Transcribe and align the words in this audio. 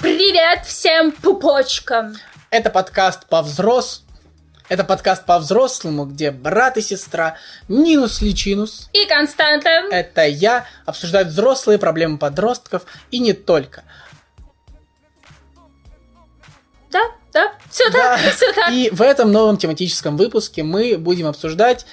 Привет 0.00 0.64
всем 0.64 1.10
пупочкам! 1.10 2.14
Это 2.50 2.70
подкаст 2.70 3.26
по 3.26 3.42
взрос. 3.42 4.04
Это 4.68 4.84
подкаст 4.84 5.26
по-взрослому, 5.26 6.04
где 6.04 6.30
брат 6.30 6.76
и 6.76 6.82
сестра 6.82 7.36
Минус 7.66 8.20
Личинус. 8.22 8.88
И 8.92 9.06
Константа. 9.06 9.68
Это 9.90 10.24
я 10.24 10.66
обсуждают 10.86 11.30
взрослые 11.30 11.80
проблемы 11.80 12.16
подростков 12.16 12.84
и 13.10 13.18
не 13.18 13.32
только. 13.32 13.82
Да, 16.92 17.00
да, 17.32 17.54
все 17.68 17.90
Да. 17.90 18.18
так, 18.18 18.34
все 18.34 18.52
так. 18.52 18.70
И 18.70 18.90
в 18.92 19.02
этом 19.02 19.32
новом 19.32 19.56
тематическом 19.56 20.16
выпуске 20.16 20.62
мы 20.62 20.96
будем 20.96 21.26
обсуждать 21.26 21.86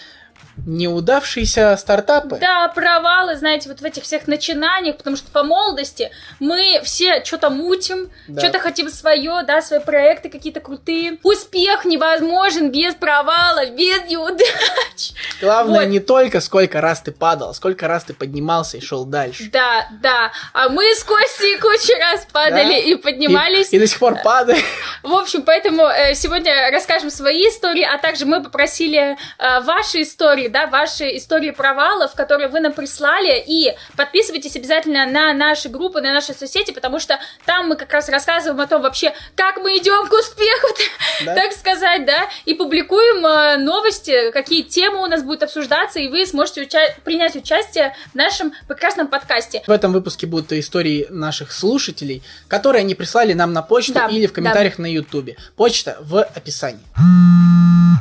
неудавшиеся 0.65 1.75
стартапы. 1.77 2.37
Да, 2.39 2.67
провалы, 2.69 3.35
знаете, 3.35 3.69
вот 3.69 3.81
в 3.81 3.83
этих 3.83 4.03
всех 4.03 4.27
начинаниях, 4.27 4.97
потому 4.97 5.15
что 5.15 5.29
по 5.31 5.43
молодости 5.43 6.11
мы 6.39 6.81
все 6.83 7.23
что-то 7.23 7.49
мутим, 7.49 8.09
Да. 8.27 8.41
что-то 8.41 8.59
хотим 8.59 8.89
свое, 8.89 9.43
да, 9.45 9.61
свои 9.61 9.79
проекты 9.79 10.29
какие-то 10.29 10.59
крутые. 10.59 11.17
Успех 11.23 11.85
невозможен 11.85 12.71
без 12.71 12.95
провала, 12.95 13.65
без 13.67 14.03
неудач. 14.09 15.11
Главное 15.41 15.81
Вот. 15.81 15.87
не 15.89 15.99
только 15.99 16.39
сколько 16.39 16.81
раз 16.81 17.01
ты 17.01 17.11
падал, 17.11 17.53
сколько 17.53 17.87
раз 17.87 18.03
ты 18.05 18.13
поднимался 18.13 18.77
и 18.77 18.81
шел 18.81 19.05
дальше. 19.05 19.49
Да, 19.51 19.87
да. 20.01 20.31
А 20.53 20.69
мы 20.69 20.83
с 20.95 21.03
Костей 21.03 21.57
кучу 21.57 21.93
раз 21.99 22.25
падали 22.31 22.69
Да. 22.73 22.77
и 22.77 22.95
поднимались. 22.95 23.73
И, 23.73 23.75
и 23.75 23.79
до 23.79 23.87
сих 23.87 23.99
пор 23.99 24.17
падаешь. 24.23 24.63
В 25.03 25.13
общем, 25.13 25.43
поэтому 25.43 25.83
э, 25.83 26.15
сегодня 26.15 26.71
расскажем 26.71 27.09
свои 27.09 27.47
истории, 27.49 27.83
а 27.83 27.97
также 27.97 28.25
мы 28.25 28.41
попросили 28.43 29.17
э, 29.37 29.59
ваши 29.61 30.01
истории, 30.01 30.44
да, 30.47 30.67
ваши 30.67 31.17
истории 31.17 31.51
провалов, 31.51 32.13
которые 32.15 32.47
вы 32.49 32.59
нам 32.59 32.73
прислали, 32.73 33.43
и 33.45 33.73
подписывайтесь 33.95 34.55
обязательно 34.55 35.05
на 35.05 35.33
наши 35.33 35.69
группы, 35.69 36.01
на 36.01 36.13
наши 36.13 36.33
соцсети, 36.33 36.71
потому 36.71 36.99
что 36.99 37.19
там 37.45 37.67
мы 37.67 37.75
как 37.75 37.91
раз 37.93 38.09
рассказываем 38.09 38.59
о 38.61 38.67
том 38.67 38.81
вообще, 38.81 39.13
как 39.35 39.57
мы 39.57 39.77
идем 39.77 40.07
к 40.07 40.13
успеху, 40.13 40.67
Да. 41.25 41.33
так 41.35 41.53
сказать, 41.53 42.05
да, 42.05 42.27
и 42.45 42.53
публикуем 42.53 43.25
э, 43.25 43.57
новости, 43.57 44.31
какие 44.31 44.61
темы 44.63 45.01
у 45.03 45.07
нас 45.07 45.23
будут 45.23 45.43
обсуждаться, 45.43 45.99
и 45.99 46.07
вы 46.07 46.25
сможете 46.25 46.63
уча- 46.63 46.95
принять 47.03 47.35
участие 47.35 47.95
в 48.11 48.15
нашем 48.15 48.53
прекрасном 48.67 49.07
подкасте. 49.07 49.63
В 49.65 49.71
этом 49.71 49.93
выпуске 49.93 50.27
будут 50.27 50.51
истории 50.53 51.07
наших 51.09 51.51
слушателей, 51.51 52.21
которые 52.47 52.81
они 52.81 52.95
прислали 52.95 53.33
нам 53.33 53.53
на 53.53 53.61
почту 53.61 53.93
Да, 53.93 54.07
или 54.07 54.25
в 54.25 54.29
да. 54.31 54.35
комментариях 54.35 54.77
на 54.77 54.91
ютубе. 54.91 55.37
Почта 55.55 55.97
в 56.01 56.21
описании. 56.23 56.79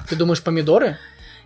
Ты 0.08 0.16
думаешь, 0.16 0.42
помидоры? 0.42 0.98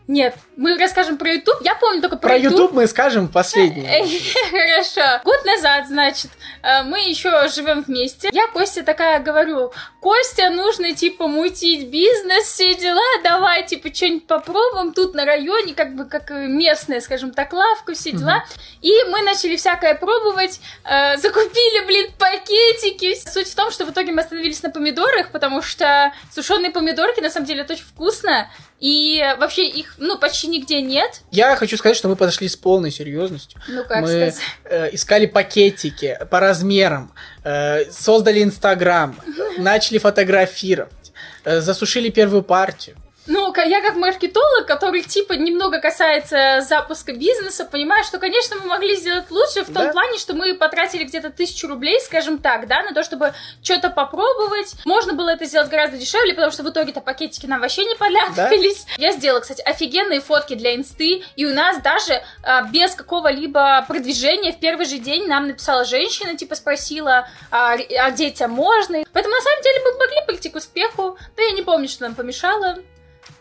Нет, 0.09 0.37
мы 0.57 0.79
расскажем 0.79 1.19
про 1.19 1.35
YouTube. 1.35 1.59
Я 1.61 1.75
помню 1.75 2.01
только 2.01 2.17
про, 2.17 2.31
Про 2.31 2.37
YouTube. 2.39 2.53
YouTube 2.53 2.73
мы 2.73 2.87
скажем 2.87 3.29
последнее. 3.29 4.07
Хорошо. 4.51 5.21
Год 5.23 5.45
назад, 5.45 5.87
значит, 5.87 6.31
э, 6.63 6.83
мы 6.85 7.01
еще 7.01 7.47
живем 7.55 7.83
вместе. 7.83 8.31
Я 8.33 8.47
Костя 8.47 8.83
такая 8.83 9.21
говорю, 9.21 9.71
Костя, 10.01 10.49
нужно, 10.49 10.95
типа, 10.95 11.29
мутить 11.29 11.91
бизнес, 11.91 12.45
все 12.45 12.75
дела, 12.75 13.05
давай, 13.23 13.67
типа, 13.67 13.95
что-нибудь 13.95 14.27
попробуем 14.27 14.95
тут 14.95 15.15
на 15.15 15.27
районе, 15.27 15.75
как 15.75 15.95
бы, 15.95 16.07
как 16.07 16.31
местная, 16.31 17.03
скажем 17.03 17.33
так, 17.33 17.53
лавка, 17.53 17.93
все 17.93 18.13
дела. 18.13 18.47
И 18.81 18.91
мы 19.11 19.21
начали 19.21 19.57
всякое 19.57 19.95
пробовать, 19.95 20.59
э, 20.85 21.19
закупили, 21.19 21.85
блин, 21.85 22.11
пакетики. 22.19 23.15
Суть 23.29 23.49
в 23.49 23.55
том, 23.55 23.71
что 23.71 23.85
в 23.85 23.91
итоге 23.91 24.13
мы 24.13 24.23
остановились 24.23 24.63
на 24.63 24.71
помидорах, 24.71 25.33
потому 25.33 25.61
что 25.61 26.15
сушеные 26.33 26.71
помидорки, 26.71 27.21
на 27.21 27.29
самом 27.29 27.47
деле, 27.47 27.61
это 27.61 27.75
очень 27.75 27.85
вкусно. 27.85 28.49
И 28.81 29.21
вообще 29.39 29.67
их, 29.67 29.95
ну, 29.99 30.19
почти 30.19 30.47
нигде 30.47 30.81
нет. 30.81 31.23
Я 31.33 31.57
хочу 31.57 31.77
сказать, 31.77 31.97
что 31.97 32.09
мы 32.09 32.15
подошли 32.15 32.47
с 32.49 32.55
полной 32.55 32.93
серьезностью. 32.93 33.61
Ну, 33.67 33.83
как 33.85 34.03
мы 34.03 34.09
сказать. 34.09 34.37
э, 34.65 34.89
искали 34.93 35.27
пакетики 35.27 36.17
по 36.31 36.39
размерам, 36.39 37.13
э, 37.43 37.91
создали 37.91 38.43
Инстаграм, 38.43 39.19
начали 39.59 39.99
фотографировать, 39.99 41.13
э, 41.45 41.61
засушили 41.61 42.09
первую 42.11 42.43
партию. 42.43 42.97
Ну, 43.29 43.55
я 43.55 43.83
как 43.83 43.97
маркетолог, 43.97 44.67
который 44.67 45.03
типа 45.03 45.35
немного 45.35 45.81
касается 45.81 46.63
запуска 46.63 47.13
бизнеса, 47.13 47.67
понимаю, 47.67 48.03
что, 48.05 48.19
конечно, 48.19 48.57
мы 48.57 48.67
могли 48.67 48.97
сделать 48.97 49.31
лучше 49.31 49.63
в 49.63 49.67
том 49.67 49.85
Да. 49.85 49.93
плане, 49.93 50.19
что 50.19 50.35
мы 50.35 50.55
потратили 50.55 51.05
где-то 51.05 51.29
тысячу 51.31 51.69
рублей, 51.69 52.01
скажем 52.01 52.39
так, 52.39 52.67
да, 52.67 52.83
на 52.83 52.93
то, 52.95 53.05
чтобы 53.05 53.35
что-то 53.63 53.91
попробовать. 53.91 54.75
Можно 54.87 55.13
было 55.13 55.29
это 55.31 55.45
сделать 55.45 55.69
гораздо 55.69 55.99
дешевле, 55.99 56.33
потому 56.33 56.53
что 56.53 56.63
в 56.63 56.71
итоге-то 56.71 57.03
пакетики 57.03 57.45
нам 57.45 57.61
вообще 57.61 57.85
не 57.85 57.95
понадобились. 57.97 58.87
Я 58.97 59.13
сделала, 59.13 59.41
кстати, 59.41 59.61
офигенные 59.61 60.21
фотки 60.21 60.55
для 60.55 60.75
инсты, 60.75 61.23
и 61.37 61.45
у 61.45 61.55
нас 61.55 61.83
даже 61.83 62.23
а, 62.43 62.63
без 62.63 62.95
какого-либо 62.95 63.85
продвижения 63.87 64.53
в 64.53 64.59
первый 64.59 64.87
же 64.87 64.99
день 64.99 65.27
нам 65.27 65.49
написала 65.49 65.85
женщина, 65.85 66.35
типа 66.35 66.55
спросила, 66.55 67.29
а, 67.51 67.75
а 67.75 68.11
детям 68.11 68.53
можно. 68.53 69.05
Поэтому, 69.13 69.35
на 69.35 69.43
самом 69.43 69.63
деле, 69.63 69.81
мы 69.85 69.99
могли 69.99 70.17
прийти 70.27 70.49
к 70.49 70.57
успеху, 70.57 71.19
да 71.37 71.43
я 71.43 71.53
не 71.53 71.63
помню, 71.63 71.89
что 71.89 72.05
нам 72.05 72.15
помешало. 72.15 72.79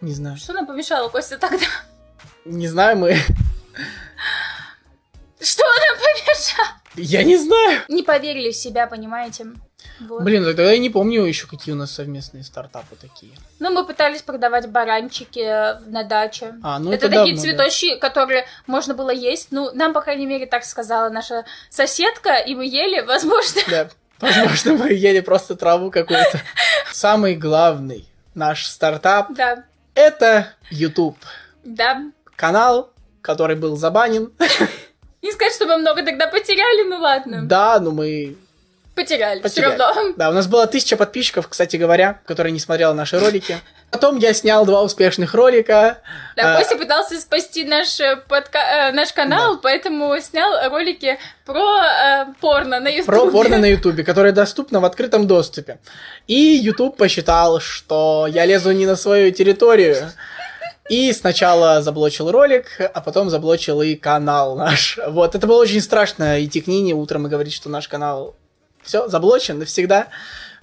Не 0.01 0.13
знаю. 0.13 0.37
Что 0.37 0.53
нам 0.53 0.67
помешало, 0.67 1.09
Костя, 1.09 1.37
тогда? 1.37 1.65
Не 2.45 2.67
знаю, 2.67 2.97
мы... 2.97 3.15
Что 5.39 5.63
нам 5.63 5.97
помешало? 5.97 6.67
Я 6.95 7.23
не 7.23 7.37
знаю. 7.37 7.81
Не 7.89 8.03
поверили 8.03 8.51
в 8.51 8.55
себя, 8.55 8.87
понимаете? 8.87 9.47
Вот. 9.99 10.23
Блин, 10.23 10.43
тогда 10.43 10.71
я 10.71 10.77
не 10.77 10.89
помню 10.89 11.23
еще, 11.23 11.47
какие 11.47 11.73
у 11.73 11.77
нас 11.77 11.91
совместные 11.91 12.43
стартапы 12.43 12.95
такие. 12.95 13.31
Ну, 13.59 13.71
мы 13.71 13.85
пытались 13.85 14.21
продавать 14.21 14.69
баранчики 14.69 15.39
э, 15.39 15.79
на 15.87 16.03
даче. 16.03 16.55
А, 16.61 16.79
ну 16.79 16.91
это 16.91 17.07
это, 17.07 17.17
такие 17.17 17.35
давно, 17.35 17.51
да. 17.51 17.69
цветочки, 17.69 17.95
которые 17.97 18.45
можно 18.67 18.93
было 18.93 19.09
есть. 19.09 19.47
Ну, 19.51 19.71
нам, 19.73 19.93
по 19.93 20.01
крайней 20.01 20.25
мере, 20.25 20.45
так 20.45 20.65
сказала 20.65 21.09
наша 21.09 21.45
соседка, 21.69 22.35
и 22.35 22.53
мы 22.55 22.65
ели, 22.65 23.01
возможно. 23.01 23.61
Да. 23.69 23.89
Возможно, 24.19 24.73
мы 24.73 24.93
ели 24.93 25.19
просто 25.19 25.55
траву 25.55 25.91
какую-то. 25.91 26.41
Самый 26.91 27.35
главный 27.35 28.07
наш 28.33 28.67
стартап 28.67 29.33
Да,— 29.33 29.63
это 29.97 30.53
YouTube. 30.69 31.17
да. 31.63 32.03
Канал, 32.35 32.93
который 33.23 33.55
был 33.55 33.75
забанен. 33.77 34.31
Не 35.23 35.31
сказать, 35.31 35.53
что 35.55 35.65
мы 35.65 35.77
много 35.77 36.03
тогда 36.03 36.27
потеряли, 36.27 36.87
ну 36.87 36.99
ладно. 36.99 37.41
Да, 37.45 37.79
но 37.79 37.89
мы 37.89 38.37
Потеряли, 38.97 39.39
все 39.39 39.43
Потеряли. 39.49 39.77
равно. 39.77 40.13
Да, 40.17 40.29
у 40.29 40.33
нас 40.33 40.47
было 40.47 40.65
тысяча 40.65 40.97
подписчиков, 40.97 41.47
кстати 41.47 41.75
говоря, 41.77 42.19
которые 42.25 42.51
не 42.51 42.59
смотрели 42.59 42.91
наши 42.93 43.19
ролики. 43.19 43.57
Потом 43.91 44.17
я 44.17 44.33
снял 44.33 44.65
два 44.65 44.81
успешных 44.81 45.33
ролика. 45.35 45.99
Да, 46.35 46.55
А, 46.55 46.57
Костя 46.57 46.75
пытался 46.77 47.21
спасти 47.21 47.63
наш, 47.63 47.99
э, 47.99 48.19
подка- 48.27 48.89
э, 48.89 48.91
наш 48.91 49.13
канал, 49.13 49.59
поэтому 49.61 50.19
снял 50.19 50.69
ролики 50.69 51.19
про 51.45 51.83
э, 51.83 52.25
порно 52.41 52.79
на 52.79 52.89
YouTube. 52.89 53.05
Про 53.05 53.31
порно 53.31 53.57
на 53.59 53.65
Ютубе, 53.75 54.03
которое 54.03 54.31
доступно 54.33 54.79
в 54.79 54.85
открытом 54.85 55.27
доступе. 55.27 55.77
И 56.25 56.33
Ютуб 56.35 56.97
посчитал, 56.97 57.59
что 57.59 58.27
я 58.27 58.45
лезу 58.45 58.71
не 58.71 58.85
на 58.87 58.95
свою 58.95 59.31
территорию. 59.31 60.11
И 60.89 61.13
сначала 61.13 61.81
заблочил 61.81 62.31
ролик, 62.31 62.65
а 62.79 63.01
потом 63.01 63.29
заблочил 63.29 63.81
и 63.81 63.95
канал 63.95 64.55
наш. 64.55 64.97
Вот, 65.07 65.35
это 65.35 65.45
было 65.45 65.61
очень 65.61 65.81
страшно 65.81 66.43
идти 66.43 66.61
к 66.61 66.67
Нине 66.67 66.93
утром 66.93 67.27
и 67.27 67.29
говорить, 67.29 67.53
что 67.53 67.69
наш 67.69 67.87
канал 67.87 68.35
все, 68.87 69.07
заблочен 69.07 69.59
навсегда. 69.59 70.07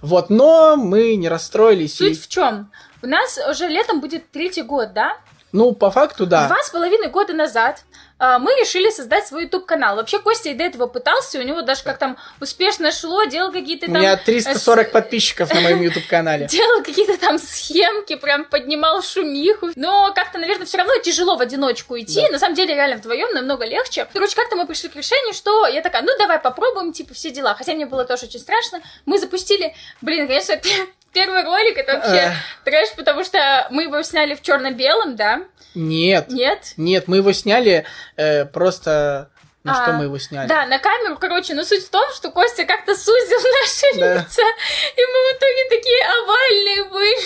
Вот, 0.01 0.29
но 0.31 0.77
мы 0.77 1.15
не 1.17 1.29
расстроились. 1.29 2.01
и- 2.01 2.15
Суть 2.15 2.25
в 2.25 2.29
чем? 2.29 2.71
У 3.03 3.07
нас 3.07 3.39
уже 3.51 3.69
летом 3.69 4.01
будет 4.01 4.31
третий 4.33 4.63
год, 4.63 4.93
да? 4.93 5.17
Ну, 5.55 5.73
по 5.73 5.93
факту, 5.93 6.27
да. 6.27 6.49
Два 6.49 6.61
с 6.65 6.71
половиной 6.71 7.07
года 7.09 7.33
назад 7.33 7.85
а, 8.19 8.41
мы 8.41 8.51
решили 8.59 8.91
создать 8.91 9.25
свой 9.25 9.45
YouTube-канал. 9.45 9.95
Вообще, 9.95 10.19
Костя 10.19 10.49
и 10.49 10.55
до 10.55 10.65
этого 10.65 10.89
пытался, 10.89 11.39
у 11.39 11.43
него 11.43 11.63
даже 11.63 11.85
как 11.85 11.99
там 11.99 12.17
успешно 12.41 12.91
шло, 12.91 13.23
делал 13.23 13.53
какие-то 13.53 13.87
У 13.87 13.93
там... 13.93 14.01
меня 14.01 14.15
э, 14.15 14.17
340 14.17 14.89
с- 14.89 14.91
подписчиков 14.91 15.55
на 15.55 15.61
моем 15.61 15.81
YouTube-канале. 15.83 16.49
Делал 16.49 16.83
какие-то 16.83 17.17
там 17.19 17.39
схемки, 17.39 18.17
прям 18.17 18.47
поднимал 18.47 19.01
шумиху. 19.01 19.71
Но 19.77 20.13
как-то, 20.13 20.39
наверное, 20.39 20.67
все 20.67 20.79
равно 20.79 20.97
тяжело 20.99 21.37
в 21.37 21.41
одиночку 21.41 21.97
идти. 22.01 22.23
Да. 22.23 22.33
На 22.33 22.39
самом 22.41 22.57
деле, 22.57 22.75
реально 22.75 22.97
вдвоем 22.97 23.33
намного 23.33 23.65
легче. 23.65 24.09
Короче, 24.13 24.35
как-то 24.35 24.57
мы 24.57 24.67
пришли 24.67 24.89
к 24.89 24.97
решению, 24.97 25.35
что 25.35 25.69
я 25.69 25.83
такая, 25.83 26.03
ну 26.03 26.11
давай 26.19 26.41
попробуем, 26.41 26.93
типа, 26.93 27.15
все 27.15 27.31
дела. 27.31 27.55
Хотя 27.55 27.75
мне 27.75 27.87
было 27.87 28.05
тоже 28.05 28.27
очень 28.27 28.41
страшно. 28.41 28.81
Мы 29.07 29.21
запустили, 29.21 29.73
блин, 30.01 30.27
конечно, 30.27 30.61
первый 31.15 31.43
ролик, 31.45 31.79
это 31.79 31.95
вообще 31.95 32.17
Эх. 32.27 32.35
трэш, 32.65 32.89
потому 32.97 33.25
что 33.25 33.67
мы 33.71 33.85
его 33.85 34.03
сняли 34.03 34.35
в 34.35 34.43
черно-белом, 34.43 35.17
да? 35.17 35.45
Нет. 35.75 36.29
Нет? 36.29 36.75
Нет, 36.77 37.09
мы 37.09 37.17
его 37.19 37.33
сняли 37.33 37.85
э, 38.17 38.45
просто... 38.45 39.31
На 39.63 39.73
А, 39.81 39.83
что 39.83 39.93
мы 39.95 40.05
его 40.05 40.19
сняли? 40.19 40.47
Да, 40.47 40.67
на 40.67 40.79
камеру, 40.79 41.17
короче, 41.19 41.55
но 41.55 41.65
суть 41.65 41.85
в 41.87 41.89
том, 41.89 42.13
что 42.13 42.31
Костя 42.31 42.67
как-то 42.67 42.95
сузил 42.95 43.39
наши 43.63 43.99
Да. 43.99 44.15
лица, 44.17 44.43
и 44.43 45.01
мы 45.01 45.33
в 45.33 45.37
итоге 45.39 45.69
такие 45.71 46.05
овальные 46.23 46.85
были. 46.91 47.17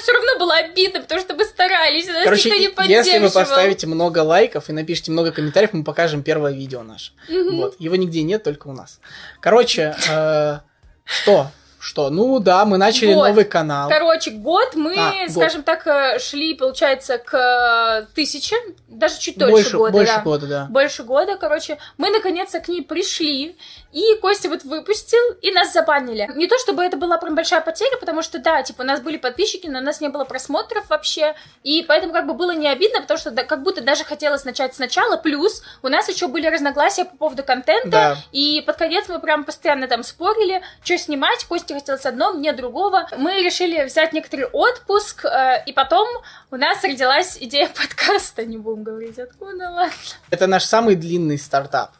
Все 0.00 0.12
равно 0.12 0.38
было 0.38 0.54
обидно, 0.58 1.00
потому 1.00 1.20
что 1.20 1.34
мы 1.34 1.44
старались, 1.44 2.06
нас 2.06 2.22
Короче, 2.22 2.50
никто 2.50 2.82
не 2.82 2.88
и- 2.88 2.92
если 2.92 3.12
вы 3.18 3.24
поддерживал. 3.30 3.32
поставите 3.44 3.86
много 3.88 4.18
лайков 4.20 4.68
и 4.68 4.72
напишите 4.72 5.10
много 5.10 5.32
комментариев, 5.32 5.72
мы 5.72 5.82
покажем 5.84 6.22
первое 6.22 6.52
видео 6.52 6.82
наше. 6.84 7.12
Мгм. 7.28 7.56
Вот. 7.56 7.76
Его 7.80 7.96
нигде 7.96 8.22
нет, 8.22 8.44
только 8.44 8.68
у 8.68 8.72
нас. 8.72 9.00
Короче, 9.40 9.96
э, 10.08 10.58
что? 11.04 11.50
Что, 11.86 12.10
ну 12.10 12.40
да, 12.40 12.64
мы 12.64 12.78
начали 12.78 13.14
Вот. 13.14 13.28
новый 13.28 13.44
канал. 13.44 13.88
Короче, 13.88 14.32
год 14.32 14.74
мы, 14.74 14.96
А, 14.98 15.12
год. 15.28 15.30
скажем 15.30 15.62
так, 15.62 15.86
э, 15.86 16.18
шли, 16.18 16.54
получается, 16.54 17.16
к 17.18 17.32
э, 17.32 18.06
тысяче, 18.12 18.56
даже 18.88 19.20
чуть 19.20 19.38
дольше 19.38 19.52
больше 19.54 19.76
года. 19.76 19.92
больше 19.92 20.12
да. 20.16 20.22
года, 20.22 20.46
да. 20.48 20.66
Больше 20.68 21.02
года, 21.04 21.36
короче. 21.36 21.78
Мы 21.96 22.10
наконец-то 22.10 22.58
к 22.58 22.66
ней 22.66 22.82
пришли, 22.82 23.56
и 23.96 24.14
Костя 24.20 24.50
вот 24.50 24.62
выпустил, 24.64 25.32
и 25.40 25.50
нас 25.52 25.72
забанили. 25.72 26.30
Не 26.34 26.46
то 26.48 26.58
чтобы 26.58 26.84
это 26.84 26.98
была 26.98 27.16
прям 27.16 27.34
большая 27.34 27.62
потеря, 27.62 27.96
потому 27.98 28.20
что, 28.20 28.38
да, 28.38 28.62
типа, 28.62 28.82
у 28.82 28.84
нас 28.84 29.00
были 29.00 29.16
подписчики, 29.16 29.68
но 29.68 29.78
у 29.78 29.82
нас 29.82 30.02
не 30.02 30.10
было 30.10 30.24
просмотров 30.24 30.90
вообще, 30.90 31.34
и 31.62 31.82
поэтому 31.88 32.12
как 32.12 32.26
бы 32.26 32.34
было 32.34 32.50
не 32.50 32.68
обидно, 32.68 33.00
потому 33.00 33.16
что 33.18 33.30
да, 33.30 33.42
как 33.42 33.62
будто 33.62 33.80
даже 33.80 34.04
хотелось 34.04 34.44
начать 34.44 34.74
сначала, 34.74 35.16
плюс 35.16 35.62
у 35.82 35.88
нас 35.88 36.10
еще 36.10 36.26
были 36.28 36.46
разногласия 36.46 37.06
по 37.06 37.16
поводу 37.16 37.42
контента, 37.42 37.90
Да. 37.90 38.16
и 38.32 38.62
под 38.66 38.76
конец 38.76 39.08
мы 39.08 39.18
прям 39.18 39.44
постоянно 39.44 39.88
там 39.88 40.02
спорили, 40.02 40.60
что 40.84 40.98
снимать. 40.98 41.44
Костя 41.46 41.72
хотел 41.72 41.96
с 41.96 42.04
одно, 42.04 42.34
мне 42.34 42.52
другого. 42.52 43.08
Мы 43.16 43.42
решили 43.42 43.82
взять 43.84 44.12
некоторый 44.12 44.44
отпуск, 44.44 45.24
э, 45.24 45.62
и 45.64 45.72
потом 45.72 46.06
у 46.50 46.56
нас 46.56 46.84
родилась 46.84 47.38
идея 47.40 47.68
подкаста. 47.74 48.44
Не 48.44 48.58
будем 48.58 48.82
говорить 48.82 49.18
откуда, 49.18 49.70
ладно. 49.70 49.92
Это 50.28 50.46
наш 50.46 50.64
самый 50.64 50.96
длинный 50.96 51.38
стартап. 51.38 51.92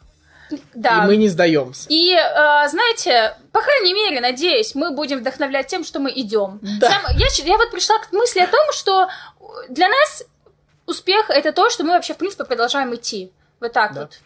Да. 0.73 1.03
И 1.03 1.07
мы 1.07 1.17
не 1.17 1.27
сдаемся. 1.29 1.85
И, 1.89 2.13
э, 2.13 2.67
знаете, 2.69 3.35
по 3.51 3.61
крайней 3.61 3.93
мере, 3.93 4.21
надеюсь, 4.21 4.75
мы 4.75 4.91
будем 4.91 5.19
вдохновлять 5.19 5.67
тем, 5.67 5.83
что 5.83 5.99
мы 5.99 6.11
идем. 6.15 6.59
Да. 6.79 6.89
Сам- 6.89 7.17
я, 7.17 7.27
я 7.45 7.57
вот 7.57 7.71
пришла 7.71 7.97
к 7.99 8.11
мысли 8.13 8.39
о 8.39 8.47
том, 8.47 8.71
что 8.71 9.07
для 9.69 9.87
нас 9.89 10.23
успех 10.85 11.29
это 11.29 11.51
то, 11.51 11.69
что 11.69 11.83
мы 11.83 11.91
вообще, 11.93 12.13
в 12.13 12.17
принципе, 12.17 12.45
продолжаем 12.45 12.93
идти. 12.95 13.31
Вот 13.59 13.73
так 13.73 13.93
Да. 13.93 14.01
вот. 14.01 14.19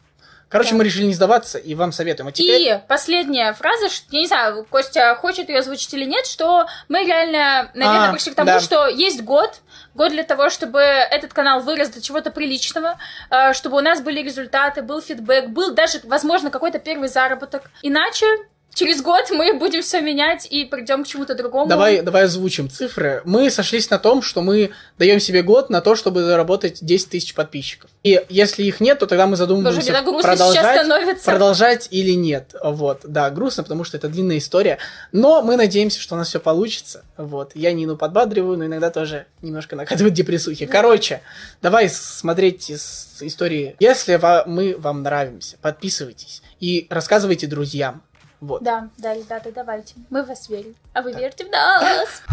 Короче, 0.52 0.72
Да. 0.72 0.76
мы 0.78 0.84
решили 0.84 1.06
не 1.06 1.14
сдаваться, 1.14 1.58
и 1.58 1.74
вам 1.76 1.92
советуем. 1.92 2.28
А 2.28 2.32
теперь... 2.32 2.62
И 2.62 2.80
последняя 2.88 3.54
фраза, 3.54 3.90
ш- 3.90 4.04
я 4.10 4.20
не 4.20 4.28
знаю, 4.28 4.66
Костя 4.70 5.16
хочет 5.16 5.48
ее 5.50 5.60
озвучить 5.60 5.94
или 5.94 6.04
нет, 6.06 6.26
что 6.28 6.68
мы 6.90 7.06
реально, 7.06 7.72
наверное, 7.74 8.10
А, 8.10 8.12
пришли 8.12 8.34
к 8.34 8.36
тому, 8.36 8.48
да. 8.48 8.60
что 8.60 8.88
есть 8.88 9.24
год, 9.24 9.62
год 9.96 10.12
для 10.12 10.24
того, 10.24 10.50
чтобы 10.50 10.80
этот 10.82 11.34
канал 11.34 11.62
вырос 11.62 11.90
до 11.90 12.02
чего-то 12.02 12.32
приличного, 12.32 12.98
э, 13.30 13.54
чтобы 13.54 13.78
у 13.78 13.82
нас 13.82 14.02
были 14.02 14.22
результаты, 14.22 14.82
был 14.82 15.02
фидбэк, 15.02 15.48
был 15.50 15.72
даже, 15.74 16.02
возможно, 16.04 16.50
какой-то 16.52 16.80
первый 16.80 17.08
заработок. 17.08 17.72
Иначе 17.82 18.26
через 18.74 19.02
год 19.02 19.26
мы 19.32 19.54
будем 19.54 19.82
все 19.82 20.02
менять 20.02 20.48
и 20.50 20.66
придем 20.66 21.04
к 21.04 21.08
чему-то 21.08 21.36
другому. 21.36 21.68
Давай, 21.68 22.02
давай 22.02 22.24
озвучим 22.24 22.70
цифры. 22.70 23.22
Мы 23.26 23.50
сошлись 23.50 23.90
на 23.90 24.00
том, 24.00 24.22
что 24.22 24.42
мы 24.42 24.72
даем 24.98 25.20
себе 25.20 25.44
год 25.44 25.70
на 25.70 25.82
то, 25.82 25.96
чтобы 25.96 26.24
заработать 26.24 26.80
10 26.82 27.10
тысяч 27.10 27.34
подписчиков. 27.34 27.90
И 28.04 28.24
если 28.30 28.64
их 28.64 28.80
нет, 28.80 29.00
то 29.00 29.08
тогда 29.08 29.28
мы 29.28 29.36
задумываемся, 29.36 29.94
продолжать, 30.22 31.24
продолжать 31.24 31.88
или 31.92 32.12
нет. 32.12 32.56
Вот, 32.64 33.02
да, 33.04 33.30
грустно, 33.30 33.64
потому 33.64 33.84
что 33.84 33.98
это 33.98 34.08
длинная 34.08 34.38
история. 34.38 34.78
Но 35.12 35.42
мы 35.42 35.56
надеемся, 35.56 36.00
что 36.00 36.16
у 36.16 36.18
нас 36.18 36.30
все 36.30 36.40
получится. 36.40 37.04
Вот, 37.18 37.52
я 37.56 37.72
Нину 37.74 37.98
подбадриваю, 37.98 38.58
но 38.58 38.66
иногда 38.66 38.90
тоже 38.90 39.26
немножко 39.42 39.76
накатывают 39.76 40.14
депрессухи. 40.14 40.66
Короче, 40.66 41.22
давай 41.62 41.90
смотреть 41.90 42.70
из 42.70 43.18
истории. 43.22 43.76
Если 43.80 44.20
мы 44.48 44.76
вам 44.78 45.04
нравимся, 45.04 45.58
подписывайтесь 45.62 46.42
и 46.60 46.88
рассказывайте 46.90 47.48
друзьям. 47.48 48.04
Вот. 48.42 48.64
Да, 48.64 48.90
да, 48.98 49.14
ребята, 49.14 49.52
давайте. 49.52 49.94
Мы 50.10 50.24
в 50.24 50.28
вас 50.28 50.50
верим. 50.50 50.76
А 50.94 51.04
вы 51.04 51.14
верите 51.14 51.46
в 51.46 51.52
нас? 51.52 52.24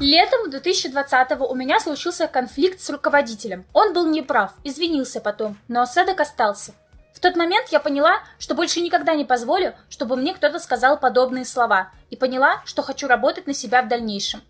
Летом 0.00 0.48
2020-го 0.50 1.46
у 1.46 1.54
меня 1.54 1.80
случился 1.80 2.28
конфликт 2.28 2.80
с 2.80 2.90
руководителем. 2.90 3.64
Он 3.72 3.92
был 3.92 4.06
неправ, 4.06 4.52
извинился 4.62 5.20
потом, 5.20 5.58
но 5.66 5.80
осадок 5.80 6.20
остался. 6.20 6.72
В 7.14 7.20
тот 7.20 7.34
момент 7.34 7.68
я 7.70 7.80
поняла, 7.80 8.20
что 8.38 8.54
больше 8.54 8.80
никогда 8.80 9.14
не 9.14 9.24
позволю, 9.24 9.74
чтобы 9.88 10.14
мне 10.14 10.34
кто-то 10.34 10.60
сказал 10.60 11.00
подобные 11.00 11.44
слова, 11.44 11.90
и 12.10 12.16
поняла, 12.16 12.62
что 12.64 12.82
хочу 12.82 13.08
работать 13.08 13.48
на 13.48 13.54
себя 13.54 13.82
в 13.82 13.88
дальнейшем. 13.88 14.40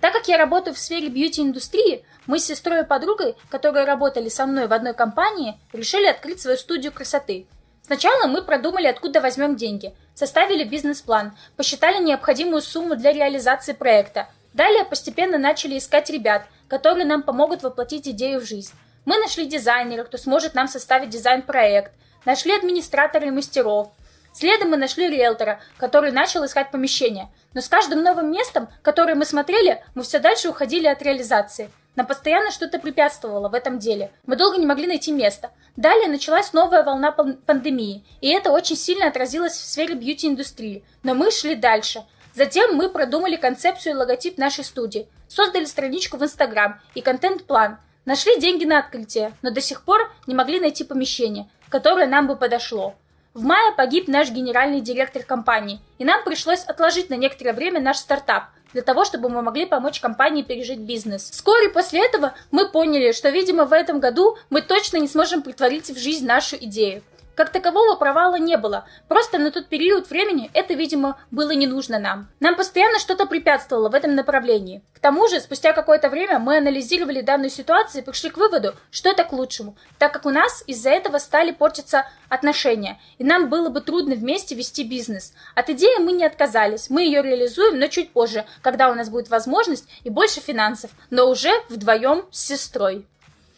Так 0.00 0.14
как 0.14 0.26
я 0.26 0.36
работаю 0.36 0.74
в 0.74 0.78
сфере 0.78 1.08
бьюти-индустрии, 1.08 2.04
мы 2.26 2.40
с 2.40 2.46
сестрой 2.46 2.80
и 2.80 2.84
подругой, 2.84 3.36
которые 3.50 3.84
работали 3.84 4.28
со 4.28 4.46
мной 4.46 4.66
в 4.66 4.72
одной 4.72 4.94
компании, 4.94 5.60
решили 5.72 6.06
открыть 6.06 6.40
свою 6.40 6.56
студию 6.56 6.92
красоты. 6.92 7.46
Сначала 7.88 8.26
мы 8.26 8.42
продумали, 8.42 8.86
откуда 8.86 9.22
возьмем 9.22 9.56
деньги, 9.56 9.94
составили 10.14 10.62
бизнес-план, 10.62 11.34
посчитали 11.56 12.04
необходимую 12.04 12.60
сумму 12.60 12.96
для 12.96 13.14
реализации 13.14 13.72
проекта. 13.72 14.28
Далее 14.52 14.84
постепенно 14.84 15.38
начали 15.38 15.78
искать 15.78 16.10
ребят, 16.10 16.44
которые 16.68 17.06
нам 17.06 17.22
помогут 17.22 17.62
воплотить 17.62 18.06
идею 18.06 18.42
в 18.42 18.44
жизнь. 18.44 18.74
Мы 19.06 19.16
нашли 19.16 19.46
дизайнера, 19.46 20.04
кто 20.04 20.18
сможет 20.18 20.52
нам 20.52 20.68
составить 20.68 21.08
дизайн-проект, 21.08 21.92
нашли 22.26 22.54
администратора 22.54 23.28
и 23.28 23.30
мастеров. 23.30 23.88
Следом 24.34 24.68
мы 24.68 24.76
нашли 24.76 25.08
риэлтора, 25.08 25.58
который 25.78 26.12
начал 26.12 26.44
искать 26.44 26.70
помещение. 26.70 27.30
Но 27.54 27.62
с 27.62 27.70
каждым 27.70 28.02
новым 28.02 28.30
местом, 28.30 28.68
которое 28.82 29.14
мы 29.14 29.24
смотрели, 29.24 29.82
мы 29.94 30.02
все 30.02 30.18
дальше 30.18 30.50
уходили 30.50 30.88
от 30.88 31.00
реализации. 31.00 31.70
Нам 31.98 32.06
постоянно 32.06 32.52
что-то 32.52 32.78
препятствовало 32.78 33.48
в 33.48 33.54
этом 33.54 33.80
деле. 33.80 34.12
Мы 34.24 34.36
долго 34.36 34.56
не 34.56 34.66
могли 34.66 34.86
найти 34.86 35.10
место. 35.10 35.50
Далее 35.74 36.06
началась 36.06 36.52
новая 36.52 36.84
волна 36.84 37.10
пан- 37.10 37.38
пандемии, 37.38 38.04
и 38.20 38.28
это 38.28 38.52
очень 38.52 38.76
сильно 38.76 39.08
отразилось 39.08 39.54
в 39.54 39.66
сфере 39.66 39.96
бьюти-индустрии. 39.96 40.84
Но 41.02 41.14
мы 41.14 41.32
шли 41.32 41.56
дальше. 41.56 42.04
Затем 42.34 42.76
мы 42.76 42.88
продумали 42.88 43.34
концепцию 43.34 43.94
и 43.94 43.96
логотип 43.96 44.38
нашей 44.38 44.62
студии, 44.62 45.08
создали 45.26 45.64
страничку 45.64 46.18
в 46.18 46.22
Инстаграм 46.22 46.80
и 46.94 47.00
контент-план, 47.00 47.78
нашли 48.04 48.38
деньги 48.38 48.64
на 48.64 48.78
открытие, 48.78 49.32
но 49.42 49.50
до 49.50 49.60
сих 49.60 49.82
пор 49.82 50.08
не 50.28 50.36
могли 50.36 50.60
найти 50.60 50.84
помещение, 50.84 51.50
которое 51.68 52.06
нам 52.06 52.28
бы 52.28 52.36
подошло. 52.36 52.94
В 53.34 53.42
мае 53.42 53.72
погиб 53.72 54.06
наш 54.06 54.30
генеральный 54.30 54.80
директор 54.80 55.24
компании, 55.24 55.80
и 55.98 56.04
нам 56.04 56.22
пришлось 56.22 56.62
отложить 56.62 57.10
на 57.10 57.14
некоторое 57.14 57.54
время 57.54 57.80
наш 57.80 57.96
стартап, 57.96 58.44
для 58.72 58.82
того, 58.82 59.04
чтобы 59.04 59.28
мы 59.28 59.42
могли 59.42 59.66
помочь 59.66 60.00
компании 60.00 60.42
пережить 60.42 60.80
бизнес. 60.80 61.30
Вскоре 61.30 61.68
после 61.70 62.04
этого 62.04 62.34
мы 62.50 62.68
поняли, 62.68 63.12
что, 63.12 63.30
видимо, 63.30 63.64
в 63.64 63.72
этом 63.72 64.00
году 64.00 64.36
мы 64.50 64.62
точно 64.62 64.98
не 64.98 65.08
сможем 65.08 65.42
притворить 65.42 65.90
в 65.90 65.98
жизнь 65.98 66.26
нашу 66.26 66.56
идею. 66.56 67.02
Как 67.38 67.50
такового 67.50 67.94
провала 67.94 68.34
не 68.34 68.56
было, 68.56 68.84
просто 69.06 69.38
на 69.38 69.52
тот 69.52 69.68
период 69.68 70.10
времени 70.10 70.50
это, 70.54 70.74
видимо, 70.74 71.20
было 71.30 71.52
не 71.52 71.68
нужно 71.68 72.00
нам. 72.00 72.26
Нам 72.40 72.56
постоянно 72.56 72.98
что-то 72.98 73.26
препятствовало 73.26 73.88
в 73.88 73.94
этом 73.94 74.16
направлении. 74.16 74.82
К 74.92 74.98
тому 74.98 75.28
же, 75.28 75.38
спустя 75.38 75.72
какое-то 75.72 76.10
время 76.10 76.40
мы 76.40 76.58
анализировали 76.58 77.20
данную 77.20 77.50
ситуацию 77.50 78.02
и 78.02 78.04
пришли 78.04 78.30
к 78.30 78.38
выводу, 78.38 78.74
что 78.90 79.10
это 79.10 79.22
к 79.22 79.32
лучшему, 79.32 79.76
так 80.00 80.12
как 80.12 80.26
у 80.26 80.30
нас 80.30 80.64
из-за 80.66 80.90
этого 80.90 81.18
стали 81.18 81.52
портиться 81.52 82.06
отношения, 82.28 82.98
и 83.18 83.24
нам 83.24 83.48
было 83.48 83.68
бы 83.68 83.82
трудно 83.82 84.16
вместе 84.16 84.56
вести 84.56 84.82
бизнес. 84.82 85.32
От 85.54 85.70
идеи 85.70 86.00
мы 86.00 86.10
не 86.10 86.24
отказались, 86.24 86.90
мы 86.90 87.02
ее 87.02 87.22
реализуем, 87.22 87.78
но 87.78 87.86
чуть 87.86 88.10
позже, 88.10 88.46
когда 88.62 88.90
у 88.90 88.94
нас 88.94 89.10
будет 89.10 89.28
возможность 89.28 89.88
и 90.02 90.10
больше 90.10 90.40
финансов, 90.40 90.90
но 91.10 91.30
уже 91.30 91.52
вдвоем 91.68 92.24
с 92.32 92.48
сестрой. 92.48 93.06